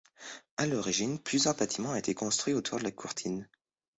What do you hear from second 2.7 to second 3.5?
de la courtine.